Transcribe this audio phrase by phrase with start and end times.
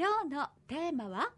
[0.00, 1.30] 今日のテーマは？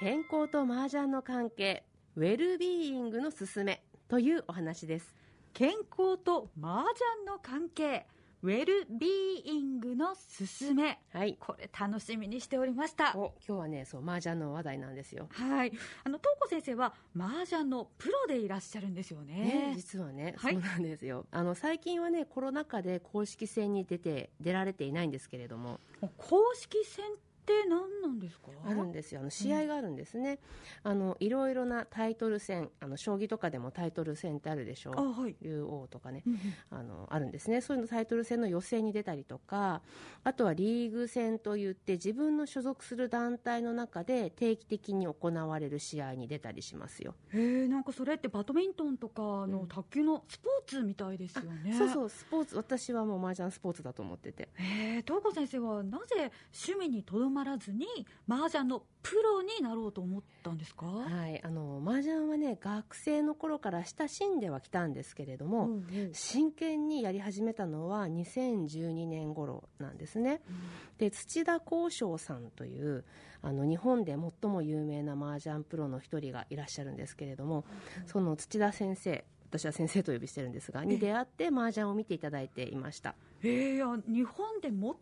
[0.00, 1.84] 健康と麻雀の関係
[2.16, 5.14] ウェルビーイングのすすめというお話です。
[5.52, 8.06] 健康と麻雀の関係
[8.42, 13.12] ウェルビーイングのすすめ、はい、これ楽しみにしておりました。
[13.12, 15.28] 今日はねそう麻雀の話題なんですよ。
[15.30, 15.72] はい。
[16.04, 21.26] あの東子先生は麻雀のプロでいらっしゃるんですよね、ね、実はね、はい、そうなんですよ。
[21.30, 25.80] あの最近はねコロナ禍で公式戦に出て出られていないんですけれども。
[26.18, 27.35] 公式戦って
[27.68, 28.48] 何なんですか？
[28.64, 29.20] あるんですよ。
[29.20, 30.38] あの試合があるんですね、
[30.84, 36.38] うん、あのいろいろなタイトル戦あの将棋とかでもタイトル戦ってあるでしょう、はい、竜王とかね、うん、
[36.70, 37.60] あのあるんですね。
[37.60, 39.82] そういうのタイトル戦の予選に出たりとか
[40.24, 47.14] あとはリーグ戦といって自分の所属する団体の中で定期的に行われる試合に出たりしますよ。
[47.32, 52.08] へえんかそれってバドミントンとかの卓球のスポーツみたいですよね、そうそう。
[52.08, 54.48] スポーツ私はもう麻雀スポーツだと思ってて。
[54.54, 57.86] へえ東子先生はなぜ趣味にとどまらずに
[58.26, 60.86] 麻雀のプロになろうと思ったんですか？
[60.86, 70.56] はいあの麻雀はね学生の頃から親しんではきたんですけれども、うんうん、真剣にやり始めたのは2012年頃なんですね、うん、
[70.96, 73.04] で土田幸章さんという
[73.42, 77.66] あの日本で最も有名な麻雀プロの一人がいらっしゃるんですけれども、
[78.00, 83.14] うん、その土田先生私は先生と呼びしてるんですがに出会って麻雀を見ていただいていました。
[83.42, 84.96] えー、いや日本で最も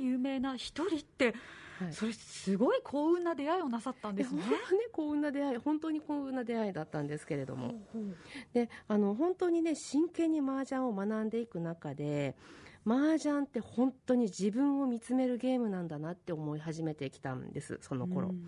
[0.00, 1.34] 有名な一人って
[1.84, 4.42] はい、それすごい幸運な出会いをなさったんですね。
[4.42, 4.46] ね
[4.92, 7.74] 幸運な出会い本当に幸運な出会いだったんですけれども、
[8.52, 12.36] であの本当にね真剣に麻雀を学んでいく中で
[12.86, 18.46] 麻雀って本当に自分を見つめるゲームなんだなって思い始めてきたんですその頃、うんうん、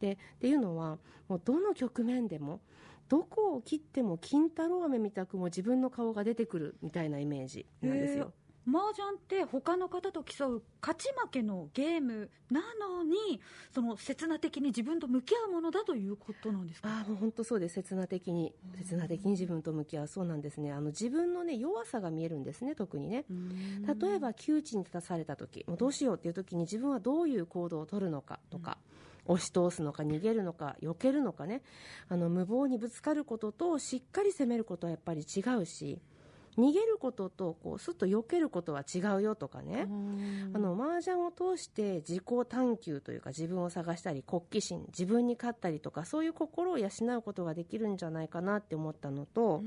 [0.00, 2.60] でっていうのはもうどの局面でも
[3.08, 8.32] どこを切っても金太郎飴みたくも自分の顔が出てくるみたいなイメージなんですよ。
[8.66, 13.40] 麻雀って他の方と競う勝ち負けのゲームなのに
[13.74, 16.88] その刹那的に自分と向き合うものだということなんですか？
[16.88, 17.74] あもう本当そうです。
[17.76, 20.06] 刹那的に刹那的に自分と向き合う。
[20.06, 20.72] そうなんですね。
[20.72, 23.24] あの自分のね弱さが見えるんですね特にね。
[24.00, 28.78] 例えば窮地に立たされた時もうどうしようっていう時に自分はどういう行動を取るのかとか、
[29.26, 31.62] うん、押し通すのか逃げるのか避けるのかね。
[32.08, 35.98] あの無謀にぶつかることとしっかり攻めることはやっぱり違うし
[36.58, 39.88] 逃げることとこうすっと避けることは違うよとかね。
[40.52, 49.62] あの麻雀を通して自己探求というか自分を探したり好奇心自分に勝ったりとかそういう心を養うことができるんじゃないかなって思ったのと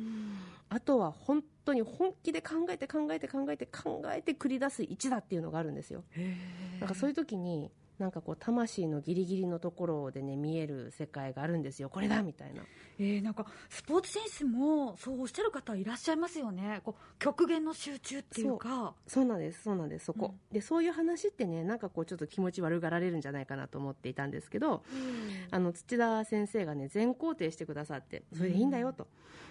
[0.70, 6.04] あとは本当に本気で考えて考えて考えて考えて繰り出す一打っていうのがあるんですよ。
[6.80, 11.90] なんかそういう時になんかこう魂のギリギリのところでね見える世界があるんですよ。
[11.90, 12.62] これだみたいな、
[13.00, 16.82] えー、なんかスポーツ選手もそうおっしゃる方いらっしゃいますよね。
[16.84, 18.94] こう極限の集中っていうか。
[19.08, 19.26] そう。
[19.26, 19.64] なんです。
[19.64, 20.06] そうなんです。
[20.06, 24.82] そこ、うん、でそういう話ってねなんかこうちょっと気持ち悪がられるんじゃないかなと思っていたんですけど、うん、
[25.52, 29.08] あの土田先生がね全肯定してくださってそれでいいんだよと、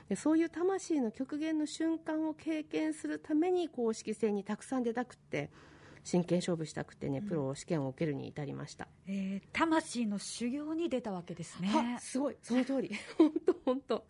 [0.09, 5.51] でそういう魂の極限の瞬間を経験するために公式戦にたくさん出たくって
[6.05, 11.99] 真剣勝負したくてね、プロ試験を受けるに至りました、えー、魂の修行に出たわけですね。
[12.01, 12.37] すごい。
[12.43, 12.91] その通り。
[13.19, 14.05] 本当本当。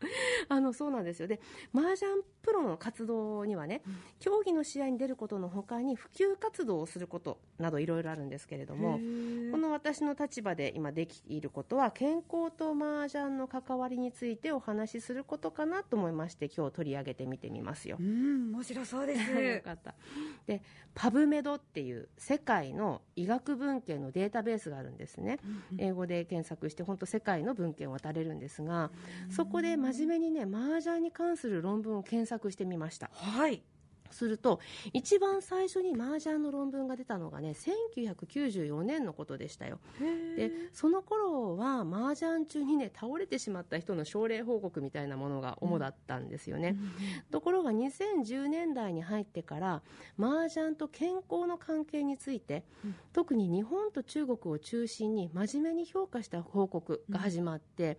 [0.49, 1.29] あのそうなんですよ。
[1.29, 1.41] で
[1.73, 8.99] 麻雀プロの活動にはね、うん、競技の試合に出ることのほかに普及活動をすることなどいろいろあるんですけれども
[9.51, 17.97] この私の立場で今できていることは健康と麻雀の関わりについてお話しすることかなと思いまして今日取り上げてみてみますよ。
[17.99, 19.31] うん面白そうです。
[19.33, 19.95] よかった。
[20.47, 20.63] で
[20.95, 28.91] パブメドっていう世界の医学文献のデータベースがあるんですね、うんうん、英語で検索して本当世界の文献を渡れるんですが、
[29.31, 33.11] そこで真面目にね麻雀に関する論文を検索してみました。
[33.13, 33.63] はい
[34.15, 34.61] すると
[34.93, 39.79] 一番最初に麻雀の論文が出たのがね1994年のことでしたよ。
[40.37, 46.95] でその頃は麻雀中にね倒れてしまった人の症例報告みたいなものが主だったんですよね、うん、
[47.31, 49.83] ところが2010年代に入ってから
[50.19, 57.97] 麻雀と健康の関係について、うん、特に日本と中国を中心に真面目に評価した報告が始まって、うん、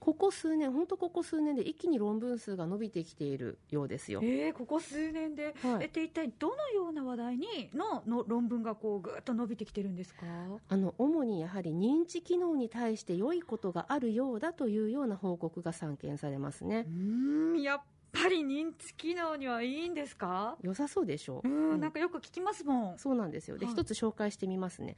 [0.00, 4.20] ここ数年本当ここ数年で一気に論文数が伸びてきているようですよ。
[4.22, 10.20] えー、ここ数年ではい、えっ一体どのような話題にのの論文がこうぐっと伸びてきてるんですか？
[10.68, 16.86] あの主にやはり認知機能に対して良いことがあるようだというような報告が散見されますね。
[16.88, 17.80] うんやっ
[18.12, 20.56] ぱり認知機能にはいいんですか？
[20.62, 21.42] 良さそうでしょ？
[21.44, 21.48] う。
[21.48, 22.98] うん、なんかよく聞きますもん。
[22.98, 23.58] そうなんですよ。
[23.58, 24.96] で、一、つ紹介してみますね。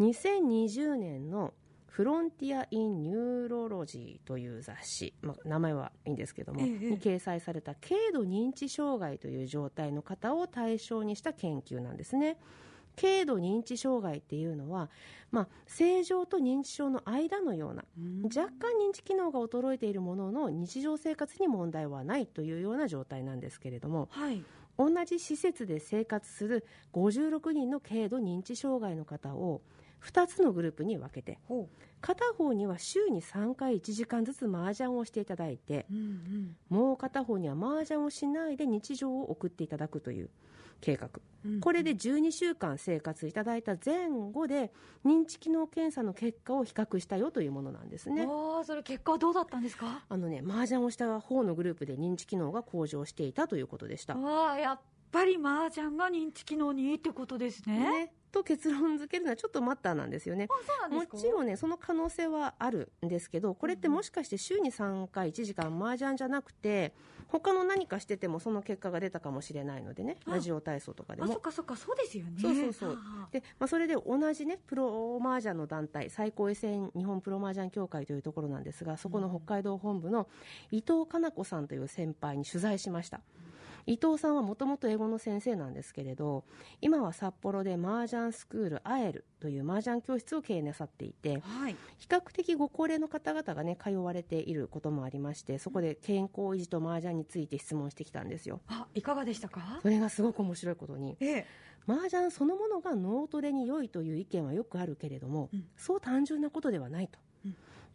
[0.00, 1.52] 2020年の
[1.88, 12.38] Frontiers in Neurology という雑誌、まあ、名前はいいんですけども、ええ、に掲載された軽度認知障害という状態の方を対象にした研究なんですね。
[13.00, 14.90] 軽度認知障害っていうのは、
[15.30, 17.84] まあ、正常と認知症の間のような
[18.24, 24.42] 若干認知機能が衰えているものの日常生活に問題はないというような状態なんですけれども、はい。
[24.76, 29.60] 同じ施設で生活する56人の軽度認知障害の方を
[30.02, 31.68] 2つのグループに分けてほ
[32.00, 36.56] 片方には週に3回1時間ずつ麻雀をしていただいてう、うんうん。
[36.68, 40.30] もう片方には麻雀をしないで日常を送っていただくという
[40.80, 41.08] 計画。
[41.44, 44.72] うんこれで12週間生活いただいた前後で
[45.06, 48.26] 認知機能検査の結果を比較したよというものなんですね。
[48.28, 50.04] ああそれ結果はどうだったんですか？
[50.08, 54.16] あのね麻雀をした方のグループで認知機能が向上していたということでした。
[54.16, 57.78] わあやっぱり麻雀が認知機能にいいってことですね。
[57.78, 58.12] ね。
[58.30, 60.48] と結論付けるのはちょっと待ったなんですよね。
[60.90, 66.92] もちろんね、その可能性はあるんですけど、これってもしかして週に3回1時間麻雀じゃなくて、
[67.28, 71.28] 他の何かしててもその結果が出たかもしれないのでね、あラジオ体操とかでも。
[71.28, 72.40] あそっかそっかそうですよね。
[72.40, 72.98] そうそうそう。
[72.98, 76.66] あで、まあ、それで同じね、プロ麻雀の団体、最高衛星
[76.96, 80.28] 日本プロ麻雀協会というところなんですが、そこの北海道本部の
[80.70, 83.20] 伊藤かな子さんという先輩に取材しました。
[83.88, 86.44] 伊藤さんはもともと英語の先生なんですけれど、
[86.82, 91.76] 今は札幌で麻雀スクールアエルという麻雀教室を経営なさっていて、はい。
[91.96, 98.60] 比較的ご高齢の方々がね、通われていることもありまして、そこで健康維持と麻雀について質問してきたんですよ。
[98.68, 99.78] あいかがでしたか？
[99.80, 101.46] それがすごく面白いことに、ええ。
[101.86, 105.66] 麻雀そのものが脳トレに良いという意見はよくあるけれども、うん。
[105.78, 107.27] そう単純なことではないと、うん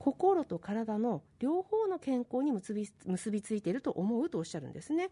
[0.04, 5.12] 心と体の両方の健康に結び結びついていると思うとおっしゃるんですね、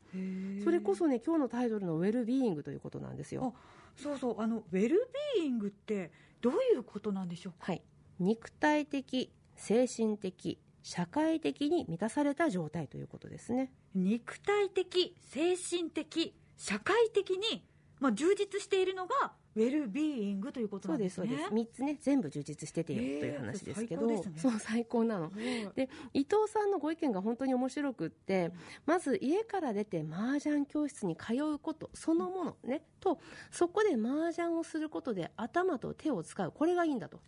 [0.66, 3.54] それこそね今日のタイトルのウェルビーイングということなんですよ。
[3.96, 4.42] そうそう。
[4.42, 5.08] あのウェル
[5.38, 6.12] ビーイングって
[6.42, 7.72] どういうことなんでしょうか？
[7.72, 7.82] はい。
[8.20, 13.72] 肉体的精神的社会的に満たされた状態ということですね。
[13.96, 17.64] 肉体的精神的社会的に、
[18.02, 21.72] まあ、充実しているのがウェルビーイングということそうんですすなでねそうです。
[21.72, 24.34] 3つね全部充実しててよという話ですけど、最高ですね。
[24.38, 25.32] そう最高なの。
[25.76, 28.52] で伊藤さんのご意見が本当に面白くって
[28.86, 33.20] まず家から出て麻雀教室に通うことそのものねと
[33.52, 36.52] そこで麻雀をすることで頭と手を使う。
[36.52, 37.20] これがいいんだと。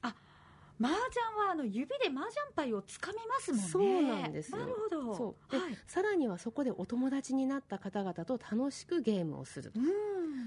[0.82, 3.68] 麻雀はあの指で麻雀牌をつかみますもんね。
[3.68, 4.58] そうなんですよ。
[4.58, 5.16] なるほど。
[5.16, 5.52] そう。
[5.52, 5.78] で、はい。
[5.86, 9.80] さらにはそこでお友達になった方々と楽しくゲームをすると。
[9.80, 9.88] うん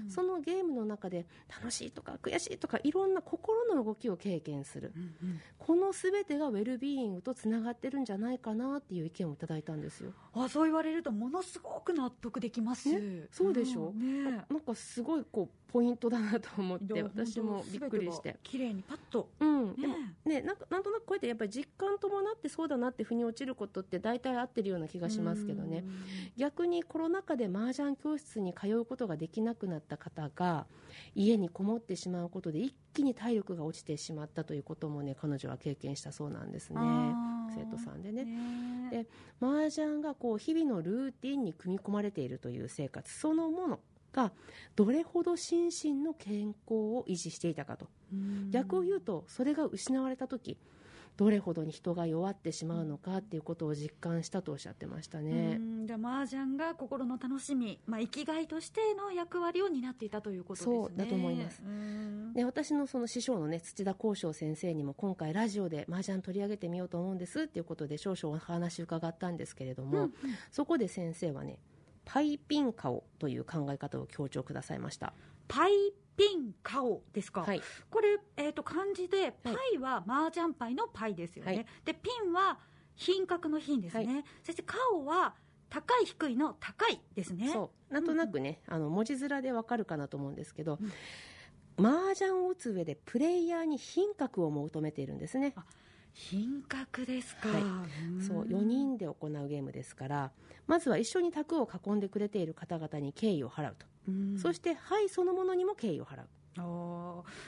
[0.09, 4.93] そのゲームの中で楽しいとか悔しいとかいろんな心の動きを経験する。
[4.95, 5.39] うんうん。
[5.57, 10.13] この全てがウェルビーイングとつながってるんじゃないかなっていう意見をいただいたんですよ。
[10.33, 13.91] あそう言われるとものすごく納得できます、ねそうでしょ。
[13.91, 14.25] ん。
[14.25, 18.37] ねなんかすごいこうポイントだなと思って私もびっくりして。
[18.43, 19.29] 綺麗にパッと。
[19.39, 19.75] うん。
[19.75, 19.95] でねも
[20.25, 25.83] ねなんかなんとなくこうやってやっぱり実感伴ってそうだなって腑に落ちることって大体合ってるような気がしますけどね。
[26.37, 30.65] 逆にコロナ禍で麻雀教室に通うことができなくなった方が
[31.15, 36.79] 家にこもってしまうことで一気に体力が落ちてしまったということもね彼女は経験したそうなんですね。
[37.55, 38.25] 生徒さんでね。
[38.25, 38.89] ね。
[38.89, 39.07] で
[39.41, 43.79] 麻雀がこう日々のルーティンに組み込まれているという生活そのもの
[44.13, 44.31] が
[44.75, 47.87] どれほど心身の健康を維持していたかと。
[48.13, 48.51] うん。
[48.51, 50.57] 逆を言うとそれが失われた時
[51.17, 55.57] どれほどに人が弱ってしまうのかっていうことを実感したとおっしゃってましたね。
[55.59, 55.87] うん。
[55.87, 60.75] じゃあ麻雀が心の楽しみ、まあ、生きがいとしての役割を担っていたということですね。
[60.75, 61.63] そうだと思います。
[61.65, 62.33] うん。
[62.33, 70.13] で私のその師匠のね土田幸章先生にも今回ラジオで麻雀取り上げてみようと思うんですっていうことで少々お話伺ったんですけれども、うん。
[70.51, 71.57] そこで先生はね
[72.05, 75.13] パイピンカオという考え方を強調くださいました。
[75.47, 75.71] パイ
[76.15, 81.65] ピンカオですか、はい、これ、えー、と漢字でパイは麻雀パイのパイですよね、はい。
[81.85, 82.57] でピンは
[82.95, 84.23] 品格の品ですね、はい。
[84.43, 85.35] そしてカオは
[85.69, 87.49] 高い低いの高いですね。
[87.51, 87.93] そう。
[87.93, 90.79] なんとなくね、あの文字面でわかるかなと思うんですけど、
[91.77, 95.53] 麻雀を打つ上でプレイヤーに品格を求めているんですね。
[96.13, 97.61] 品格ですか、はい。
[97.61, 98.21] ん。
[98.21, 98.43] そう。
[98.45, 100.31] 4人で行うゲームですから
[100.65, 103.96] まずは一緒に卓を囲んでくれている方々に敬意を払うと、うん
[104.41, 106.27] そして牌そのものにも敬意を払う。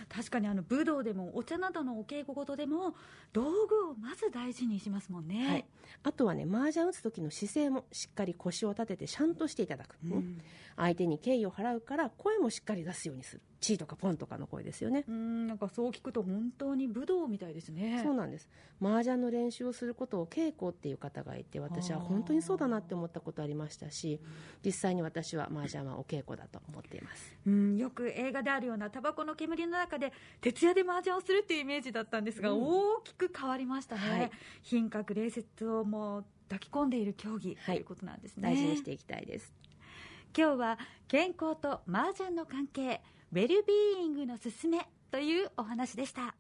[0.10, 2.96] 確かにあの武道でもお茶などのお稽古事でも
[3.34, 5.66] 道具をまず大事にしますもんね、はい、
[6.04, 10.38] あとはね麻雀打つ時の姿勢もしっかり腰を立ててシャンとしていただく、うん。
[10.80, 13.42] 相手に敬意を払うから声もしっかり出すようにする。
[13.60, 15.48] チーとかポンとかの声ですよね、うん。
[15.48, 18.00] なんかそう聞くと本当に武道みたいですね。
[18.01, 18.50] そうなんです。
[18.82, 24.22] 麻雀の練習をすることを稽古っていう方がいて私は本当にそうだなって思ったことありましたし
[24.63, 27.36] 実際に私は麻雀はお稽古だと思っています。
[27.46, 32.63] うん、よく映画であるようなタバコの煙の中で徹夜で麻雀をするっていうイメージだったんですが、うん。
[32.63, 34.32] 大きく変わりましたね、はい。
[34.62, 37.77] 品格礼節をもう抱き込んでいる競技とはい。
[37.77, 39.53] いうことなんですね、大事にしていきたいです、
[40.38, 43.01] 今日は健康と麻雀の関係
[43.32, 46.36] ウェルビーイングのすすめというお話でした。